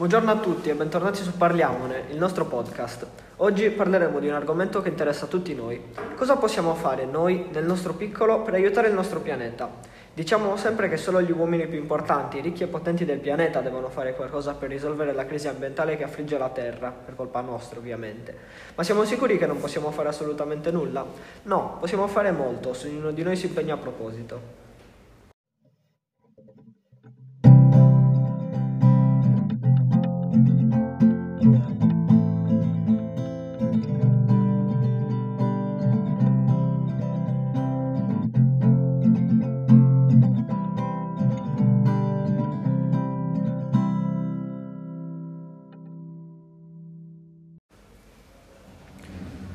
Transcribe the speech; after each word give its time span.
Buongiorno 0.00 0.30
a 0.30 0.38
tutti 0.38 0.70
e 0.70 0.74
bentornati 0.74 1.22
su 1.22 1.36
Parliamone, 1.36 2.04
il 2.08 2.16
nostro 2.16 2.46
podcast. 2.46 3.06
Oggi 3.36 3.68
parleremo 3.68 4.18
di 4.18 4.28
un 4.28 4.32
argomento 4.32 4.80
che 4.80 4.88
interessa 4.88 5.26
a 5.26 5.28
tutti 5.28 5.54
noi. 5.54 5.92
Cosa 6.16 6.36
possiamo 6.36 6.74
fare 6.74 7.04
noi, 7.04 7.48
nel 7.52 7.66
nostro 7.66 7.92
piccolo, 7.92 8.40
per 8.40 8.54
aiutare 8.54 8.88
il 8.88 8.94
nostro 8.94 9.20
pianeta? 9.20 9.68
Diciamo 10.14 10.56
sempre 10.56 10.88
che 10.88 10.96
solo 10.96 11.20
gli 11.20 11.30
uomini 11.30 11.66
più 11.66 11.78
importanti, 11.78 12.40
ricchi 12.40 12.62
e 12.62 12.68
potenti 12.68 13.04
del 13.04 13.18
pianeta 13.18 13.60
devono 13.60 13.90
fare 13.90 14.14
qualcosa 14.14 14.54
per 14.54 14.70
risolvere 14.70 15.12
la 15.12 15.26
crisi 15.26 15.48
ambientale 15.48 15.98
che 15.98 16.04
affligge 16.04 16.38
la 16.38 16.48
Terra, 16.48 16.90
per 16.90 17.14
colpa 17.14 17.42
nostra 17.42 17.78
ovviamente. 17.78 18.34
Ma 18.76 18.82
siamo 18.82 19.04
sicuri 19.04 19.36
che 19.36 19.44
non 19.44 19.60
possiamo 19.60 19.90
fare 19.90 20.08
assolutamente 20.08 20.70
nulla? 20.70 21.04
No, 21.42 21.76
possiamo 21.78 22.06
fare 22.06 22.30
molto 22.30 22.72
se 22.72 22.88
ognuno 22.88 23.10
di 23.10 23.22
noi 23.22 23.36
si 23.36 23.48
impegna 23.48 23.74
a 23.74 23.76
proposito. 23.76 24.69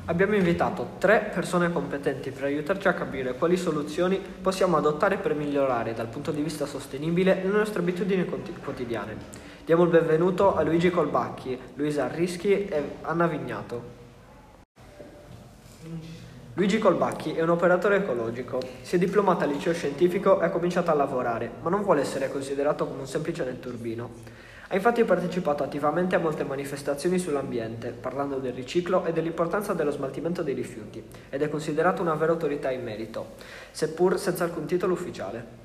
Abbiamo 0.08 0.36
invitato 0.36 0.90
tre 0.98 1.32
persone 1.34 1.72
competenti 1.72 2.30
per 2.30 2.44
aiutarci 2.44 2.86
a 2.86 2.92
capire 2.92 3.34
quali 3.34 3.56
soluzioni 3.56 4.20
possiamo 4.40 4.76
adottare 4.76 5.16
per 5.16 5.34
migliorare 5.34 5.94
dal 5.94 6.06
punto 6.06 6.30
di 6.30 6.42
vista 6.42 6.64
sostenibile 6.64 7.40
le 7.42 7.48
nostre 7.48 7.80
abitudini 7.80 8.24
quotidiane. 8.24 9.16
Diamo 9.64 9.82
il 9.82 9.88
benvenuto 9.88 10.54
a 10.54 10.62
Luigi 10.62 10.90
Colbacchi, 10.90 11.58
Luisa 11.74 12.04
Arrischi 12.04 12.66
e 12.66 12.90
Anna 13.02 13.26
Vignato. 13.26 13.82
Luigi 16.54 16.78
Colbacchi 16.78 17.32
è 17.32 17.42
un 17.42 17.50
operatore 17.50 17.96
ecologico, 17.96 18.60
si 18.82 18.94
è 18.94 18.98
diplomato 18.98 19.42
al 19.42 19.50
liceo 19.50 19.74
scientifico 19.74 20.40
e 20.40 20.44
ha 20.44 20.50
cominciato 20.50 20.92
a 20.92 20.94
lavorare, 20.94 21.50
ma 21.62 21.68
non 21.68 21.82
vuole 21.82 22.02
essere 22.02 22.30
considerato 22.30 22.86
come 22.86 23.00
un 23.00 23.08
semplice 23.08 23.44
netturbino. 23.44 24.54
Ha 24.68 24.74
infatti 24.74 25.04
partecipato 25.04 25.62
attivamente 25.62 26.16
a 26.16 26.18
molte 26.18 26.42
manifestazioni 26.42 27.18
sull'ambiente, 27.18 27.90
parlando 27.90 28.38
del 28.38 28.52
riciclo 28.52 29.04
e 29.04 29.12
dell'importanza 29.12 29.74
dello 29.74 29.92
smaltimento 29.92 30.42
dei 30.42 30.54
rifiuti, 30.54 31.00
ed 31.30 31.40
è 31.42 31.48
considerato 31.48 32.02
una 32.02 32.14
vera 32.14 32.32
autorità 32.32 32.72
in 32.72 32.82
merito, 32.82 33.34
seppur 33.70 34.18
senza 34.18 34.42
alcun 34.42 34.66
titolo 34.66 34.94
ufficiale. 34.94 35.64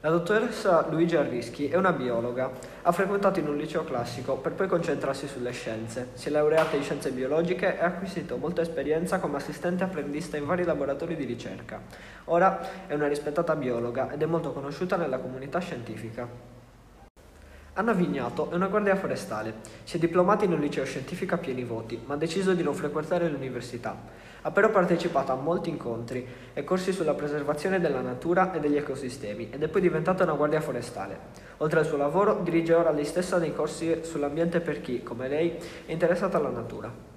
La 0.00 0.08
dottoressa 0.10 0.86
Luigi 0.88 1.16
Arrischi 1.16 1.68
è 1.68 1.76
una 1.76 1.92
biologa, 1.92 2.50
ha 2.82 2.92
frequentato 2.92 3.38
in 3.38 3.48
un 3.48 3.56
liceo 3.56 3.84
classico 3.84 4.36
per 4.36 4.52
poi 4.52 4.66
concentrarsi 4.66 5.26
sulle 5.26 5.50
scienze, 5.50 6.10
si 6.14 6.28
è 6.28 6.30
laureata 6.30 6.76
in 6.76 6.82
scienze 6.84 7.10
biologiche 7.10 7.76
e 7.76 7.82
ha 7.82 7.86
acquisito 7.86 8.38
molta 8.38 8.62
esperienza 8.62 9.18
come 9.18 9.36
assistente 9.36 9.84
apprendista 9.84 10.38
in 10.38 10.46
vari 10.46 10.64
laboratori 10.64 11.16
di 11.16 11.24
ricerca. 11.24 11.82
Ora 12.26 12.86
è 12.86 12.94
una 12.94 13.08
rispettata 13.08 13.56
biologa 13.56 14.10
ed 14.10 14.22
è 14.22 14.26
molto 14.26 14.52
conosciuta 14.52 14.96
nella 14.96 15.18
comunità 15.18 15.58
scientifica. 15.58 16.55
Anna 17.78 17.92
Vignato 17.92 18.50
è 18.50 18.54
una 18.54 18.68
guardia 18.68 18.96
forestale. 18.96 19.56
Si 19.84 19.96
è 19.96 19.98
diplomata 19.98 20.46
in 20.46 20.52
un 20.52 20.60
liceo 20.60 20.86
scientifico 20.86 21.34
a 21.34 21.38
pieni 21.38 21.62
voti, 21.62 22.00
ma 22.06 22.14
ha 22.14 22.16
deciso 22.16 22.54
di 22.54 22.62
non 22.62 22.72
frequentare 22.72 23.28
l'università. 23.28 23.94
Ha 24.40 24.50
però 24.50 24.70
partecipato 24.70 25.32
a 25.32 25.34
molti 25.34 25.68
incontri 25.68 26.26
e 26.54 26.64
corsi 26.64 26.90
sulla 26.92 27.12
preservazione 27.12 27.78
della 27.78 28.00
natura 28.00 28.54
e 28.54 28.60
degli 28.60 28.78
ecosistemi 28.78 29.50
ed 29.50 29.62
è 29.62 29.68
poi 29.68 29.82
diventata 29.82 30.22
una 30.22 30.32
guardia 30.32 30.62
forestale. 30.62 31.18
Oltre 31.58 31.80
al 31.80 31.84
suo 31.84 31.98
lavoro, 31.98 32.40
dirige 32.42 32.72
ora 32.72 32.92
lei 32.92 33.04
stessa 33.04 33.38
dei 33.38 33.52
corsi 33.52 33.98
sull'ambiente 34.04 34.60
per 34.60 34.80
chi, 34.80 35.02
come 35.02 35.28
lei, 35.28 35.58
è 35.84 35.92
interessato 35.92 36.38
alla 36.38 36.48
natura. 36.48 37.15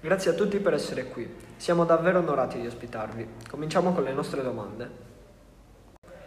Grazie 0.00 0.30
a 0.30 0.34
tutti 0.34 0.58
per 0.58 0.74
essere 0.74 1.06
qui. 1.06 1.28
Siamo 1.56 1.84
davvero 1.84 2.20
onorati 2.20 2.60
di 2.60 2.68
ospitarvi. 2.68 3.26
Cominciamo 3.50 3.92
con 3.92 4.04
le 4.04 4.12
nostre 4.12 4.42
domande. 4.42 4.88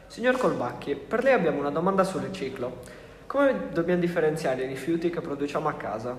Signor 0.07 0.37
Colbacchi, 0.37 0.95
per 0.95 1.23
lei 1.23 1.31
abbiamo 1.31 1.59
una 1.59 1.69
domanda 1.69 2.03
sul 2.03 2.19
riciclo. 2.19 2.79
Come 3.27 3.69
dobbiamo 3.71 4.01
differenziare 4.01 4.63
i 4.63 4.67
rifiuti 4.67 5.09
che 5.09 5.21
produciamo 5.21 5.69
a 5.69 5.73
casa? 5.75 6.17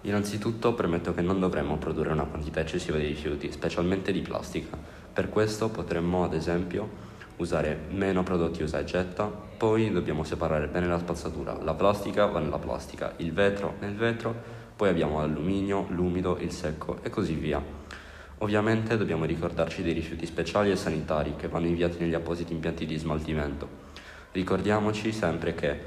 Innanzitutto 0.00 0.72
premetto 0.72 1.12
che 1.12 1.20
non 1.20 1.38
dovremmo 1.38 1.76
produrre 1.76 2.12
una 2.12 2.24
quantità 2.24 2.60
eccessiva 2.60 2.96
di 2.96 3.08
rifiuti, 3.08 3.52
specialmente 3.52 4.10
di 4.10 4.22
plastica. 4.22 4.74
Per 5.12 5.28
questo 5.28 5.68
potremmo, 5.68 6.24
ad 6.24 6.32
esempio, 6.32 6.88
usare 7.36 7.78
meno 7.90 8.22
prodotti 8.22 8.62
usa 8.62 8.78
e 8.78 8.84
getta, 8.84 9.24
poi 9.26 9.90
dobbiamo 9.90 10.24
separare 10.24 10.66
bene 10.68 10.86
la 10.86 10.98
spazzatura, 10.98 11.56
la 11.62 11.74
plastica 11.74 12.26
va 12.26 12.40
nella 12.40 12.58
plastica, 12.58 13.14
il 13.18 13.32
vetro 13.32 13.74
nel 13.80 13.94
vetro, 13.94 14.34
poi 14.76 14.88
abbiamo 14.88 15.20
l'alluminio, 15.20 15.86
l'umido, 15.90 16.38
il 16.40 16.50
secco 16.50 16.98
e 17.02 17.10
così 17.10 17.34
via. 17.34 17.62
Ovviamente 18.38 18.96
dobbiamo 18.96 19.24
ricordarci 19.24 19.82
dei 19.82 19.92
rifiuti 19.92 20.26
speciali 20.26 20.70
e 20.70 20.76
sanitari 20.76 21.36
che 21.36 21.46
vanno 21.46 21.66
inviati 21.66 21.98
negli 21.98 22.14
appositi 22.14 22.52
impianti 22.52 22.86
di 22.86 22.96
smaltimento. 22.96 23.68
Ricordiamoci 24.32 25.12
sempre 25.12 25.54
che 25.54 25.78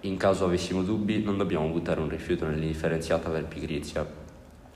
in 0.00 0.16
caso 0.16 0.46
avessimo 0.46 0.82
dubbi 0.82 1.22
non 1.22 1.36
dobbiamo 1.36 1.68
buttare 1.68 2.00
un 2.00 2.08
rifiuto 2.08 2.46
nell'indifferenziata 2.46 3.28
per 3.28 3.44
pigrizia. 3.44 4.04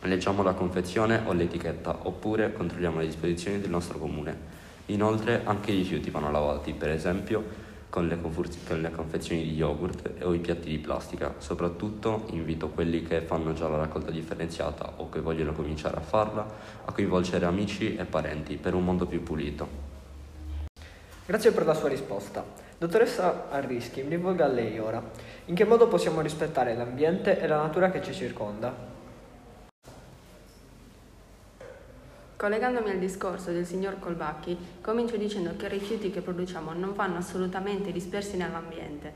Leggiamo 0.03 0.43
la 0.43 0.53
confezione 0.53 1.23
o 1.25 1.33
l'etichetta 1.33 2.01
oppure 2.03 2.53
controlliamo 2.53 2.99
le 2.99 3.07
disposizioni 3.07 3.59
del 3.59 3.71
nostro 3.71 3.99
comune. 3.99 4.64
Inoltre 4.87 5.43
anche 5.45 5.71
i 5.71 5.77
rifiuti 5.77 6.11
vanno 6.11 6.31
lavati, 6.31 6.73
per 6.73 6.91
esempio 6.91 7.63
con 7.95 8.09
le, 8.09 8.21
confur- 8.21 8.67
con 8.67 8.81
le, 8.81 8.91
confezioni 8.91 9.45
di 9.45 9.55
yogurt 9.55 10.23
o 10.23 10.35
i 10.35 10.41
piatti 10.41 10.69
di 10.69 10.79
plastica. 10.79 11.35
Soprattutto 11.39 12.25
invito 12.31 12.69
quelli 12.71 13.05
che 13.05 13.21
fanno 13.21 13.53
già 13.53 13.69
la 13.69 13.77
raccolta 13.77 14.11
differenziata 14.11 14.95
o 14.97 15.09
che 15.09 15.21
vogliono 15.21 15.53
cominciare 15.53 15.97
a 15.97 16.01
farla 16.01 16.45
a 16.85 16.93
coinvolgere 16.93 17.47
amici 17.47 17.95
e 17.95 18.05
parenti 18.05 18.57
per 18.57 18.75
un 18.75 18.85
mondo 18.85 19.07
più 19.07 19.23
pulito. 19.23 19.69
Grazie 21.25 21.53
per 21.53 21.65
la 21.65 21.75
sua 21.75 21.89
risposta. 21.89 22.45
Dottoressa 22.77 23.47
Arrischi, 23.49 24.03
mi 24.03 24.11
rivolgo 24.11 24.43
a 24.43 24.49
lei 24.49 24.79
ora. 24.81 25.01
In 25.47 25.55
che 25.55 25.65
modo 25.65 25.87
possiamo 25.87 26.21
rispettare 26.21 26.75
l'ambiente 26.75 27.41
e 27.41 27.47
la 27.47 27.63
natura 27.63 27.93
che 27.93 28.03
ci 28.03 28.13
circonda? 28.13 28.94
Collegandomi 32.45 32.91
al 32.91 32.99
discorso 32.99 33.53
del 33.53 33.65
signor 33.65 33.99
Colbacchi, 33.99 34.55
comincio 34.83 35.17
dicendo 35.17 35.57
che 35.57 35.65
i 35.65 35.71
rifiuti 35.71 36.11
che 36.11 36.21
produciamo 36.21 36.75
non 36.75 36.93
vanno 36.95 37.17
assolutamente 37.17 37.91
dispersi 37.91 38.37
nell'ambiente. 38.37 39.11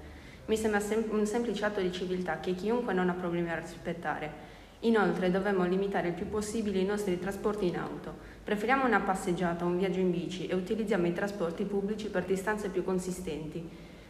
Mi 0.47 0.57
sembra 0.57 0.81
sem- 0.81 1.05
un 1.11 1.27
semplice 1.27 1.63
atto 1.67 1.79
di 1.83 1.93
civiltà 1.93 2.41
che 2.41 2.55
chiunque 2.55 2.95
non 2.95 3.11
ha 3.11 3.13
problemi 3.13 3.51
a 3.51 3.59
rispettare. 3.59 4.33
Inoltre 4.81 5.31
dovremmo 5.31 5.67
limitare 5.67 6.09
il 6.09 6.15
più 6.15 6.27
possibile 6.31 6.79
i 6.79 6.87
nostri 6.87 7.19
trasporti 7.19 7.67
in 7.67 7.77
auto. 7.77 8.15
Preferiamo 8.43 8.87
una 8.87 9.01
passeggiata 9.01 9.67
o 9.67 9.69
un 9.69 9.77
viaggio 9.77 10.01
in 10.01 10.11
bici 10.11 10.47
e 10.47 10.55
utilizziamo 10.55 11.07
i 11.07 11.13
trasporti 11.13 11.65
pubblici 11.65 12.09
per 12.09 12.25
distanze 12.25 12.71
più 12.71 12.83
consistenti. 12.83 13.63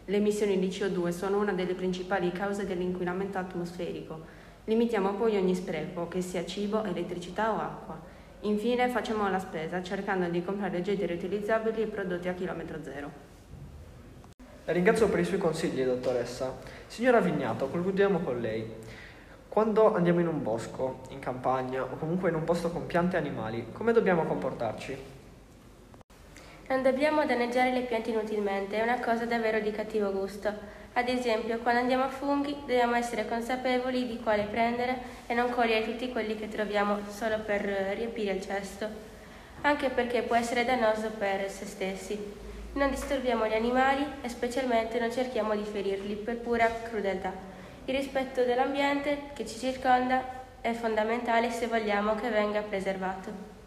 Le 0.05 0.15
emissioni 0.15 0.57
di 0.57 0.67
CO2 0.67 1.09
sono 1.09 1.41
una 1.41 1.51
delle 1.51 1.73
principali 1.73 2.31
cause 2.31 2.65
dell'inquinamento 2.65 3.37
atmosferico. 3.37 4.21
Limitiamo 4.63 5.15
poi 5.15 5.35
ogni 5.35 5.55
spreco, 5.55 6.07
che 6.07 6.21
sia 6.21 6.45
cibo, 6.45 6.85
elettricità 6.85 7.51
o 7.51 7.59
acqua. 7.59 8.18
Infine 8.41 8.87
facciamo 8.87 9.29
la 9.29 9.37
spesa 9.37 9.83
cercando 9.83 10.29
di 10.29 10.41
comprare 10.41 10.77
oggetti 10.77 11.05
riutilizzabili 11.05 11.81
e 11.81 11.87
prodotti 11.87 12.29
a 12.29 12.33
chilometro 12.33 12.81
zero. 12.81 13.11
La 14.63 14.71
ringrazio 14.71 15.09
per 15.09 15.19
i 15.19 15.25
suoi 15.25 15.39
consigli, 15.39 15.83
dottoressa. 15.83 16.55
Signora 16.87 17.19
Vignato, 17.19 17.67
concludiamo 17.67 18.19
con 18.19 18.39
lei. 18.39 18.65
Quando 19.49 19.93
andiamo 19.93 20.21
in 20.21 20.27
un 20.27 20.41
bosco, 20.41 21.01
in 21.09 21.19
campagna 21.19 21.83
o 21.83 21.97
comunque 21.97 22.29
in 22.29 22.35
un 22.35 22.45
posto 22.45 22.69
con 22.69 22.85
piante 22.85 23.17
e 23.17 23.19
animali, 23.19 23.65
come 23.73 23.91
dobbiamo 23.91 24.23
comportarci? 24.23 25.18
Non 26.69 26.83
dobbiamo 26.83 27.25
danneggiare 27.25 27.71
le 27.71 27.81
piante 27.81 28.11
inutilmente, 28.11 28.77
è 28.77 28.83
una 28.83 28.99
cosa 28.99 29.25
davvero 29.25 29.59
di 29.59 29.71
cattivo 29.71 30.11
gusto. 30.11 30.53
Ad 30.93 31.09
esempio, 31.09 31.57
quando 31.57 31.81
andiamo 31.81 32.03
a 32.03 32.09
funghi 32.09 32.55
dobbiamo 32.59 32.93
essere 32.93 33.27
consapevoli 33.27 34.05
di 34.05 34.19
quale 34.19 34.43
prendere 34.43 34.95
e 35.25 35.33
non 35.33 35.49
cogliere 35.49 35.83
tutti 35.83 36.11
quelli 36.11 36.35
che 36.35 36.47
troviamo 36.47 36.99
solo 37.09 37.39
per 37.39 37.61
riempire 37.61 38.33
il 38.33 38.41
cesto, 38.43 38.87
anche 39.61 39.89
perché 39.89 40.21
può 40.21 40.35
essere 40.35 40.63
dannoso 40.63 41.09
per 41.17 41.49
se 41.49 41.65
stessi. 41.65 42.35
Non 42.73 42.91
disturbiamo 42.91 43.47
gli 43.47 43.55
animali 43.55 44.05
e 44.21 44.29
specialmente 44.29 44.99
non 44.99 45.11
cerchiamo 45.11 45.55
di 45.55 45.63
ferirli 45.63 46.13
per 46.13 46.37
pura 46.37 46.69
crudeltà. 46.83 47.33
Il 47.85 47.95
rispetto 47.95 48.43
dell'ambiente 48.43 49.31
che 49.33 49.43
ci 49.47 49.57
circonda 49.57 50.23
è 50.61 50.71
fondamentale 50.73 51.49
se 51.49 51.65
vogliamo 51.65 52.13
che 52.13 52.29
venga 52.29 52.61
preservato. 52.61 53.58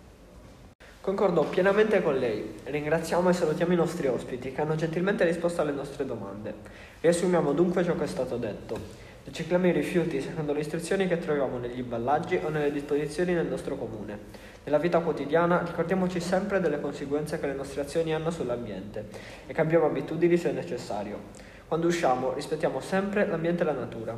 Concordo 1.02 1.42
pienamente 1.42 2.00
con 2.00 2.16
lei. 2.16 2.60
Ringraziamo 2.62 3.28
e 3.28 3.32
salutiamo 3.32 3.72
i 3.72 3.76
nostri 3.76 4.06
ospiti 4.06 4.52
che 4.52 4.60
hanno 4.60 4.76
gentilmente 4.76 5.24
risposto 5.24 5.60
alle 5.60 5.72
nostre 5.72 6.06
domande. 6.06 6.54
Riassumiamo 7.00 7.52
dunque 7.52 7.82
ciò 7.82 7.96
che 7.96 8.04
è 8.04 8.06
stato 8.06 8.36
detto. 8.36 8.78
Ricicliamo 9.24 9.66
i 9.66 9.72
rifiuti 9.72 10.20
secondo 10.20 10.52
le 10.52 10.60
istruzioni 10.60 11.08
che 11.08 11.18
troviamo 11.18 11.58
negli 11.58 11.80
imballaggi 11.80 12.38
o 12.40 12.50
nelle 12.50 12.70
disposizioni 12.70 13.34
del 13.34 13.48
nostro 13.48 13.74
comune. 13.74 14.16
Nella 14.62 14.78
vita 14.78 15.00
quotidiana 15.00 15.64
ricordiamoci 15.66 16.20
sempre 16.20 16.60
delle 16.60 16.80
conseguenze 16.80 17.40
che 17.40 17.48
le 17.48 17.54
nostre 17.54 17.80
azioni 17.80 18.14
hanno 18.14 18.30
sull'ambiente 18.30 19.06
e 19.48 19.52
cambiamo 19.52 19.86
abitudini 19.86 20.36
se 20.36 20.52
necessario. 20.52 21.18
Quando 21.66 21.88
usciamo 21.88 22.32
rispettiamo 22.32 22.78
sempre 22.78 23.26
l'ambiente 23.26 23.62
e 23.62 23.66
la 23.66 23.72
natura. 23.72 24.16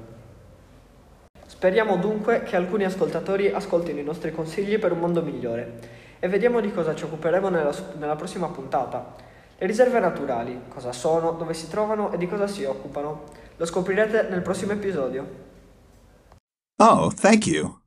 Speriamo 1.47 1.97
dunque 1.97 2.43
che 2.43 2.57
alcuni 2.57 2.85
ascoltatori 2.85 3.49
ascoltino 3.49 4.01
i 4.01 4.05
nostri 4.05 4.33
consigli 4.33 4.79
per 4.79 4.93
un 4.93 4.99
mondo 4.99 5.23
migliore 5.23 6.03
e 6.25 6.29
vediamo 6.29 6.61
di 6.61 6.73
cosa 6.73 6.95
ci 6.95 7.05
occuperemo 7.05 7.51
nella, 7.51 7.75
nella 7.99 8.17
prossima 8.17 8.49
puntata. 8.49 9.15
Le 9.59 9.67
riserve 9.67 10.01
naturali, 10.01 10.59
cosa 10.71 10.91
sono, 10.91 11.33
dove 11.33 11.53
si 11.53 11.69
trovano 11.69 12.11
e 12.13 12.17
di 12.17 12.27
cosa 12.27 12.47
si 12.47 12.65
occupano. 12.65 13.25
Lo 13.57 13.67
scoprirete 13.67 14.29
nel 14.31 14.41
prossimo 14.41 14.73
episodio. 14.73 15.27
Oh, 16.79 17.13
thank 17.15 17.47
you. 17.47 17.84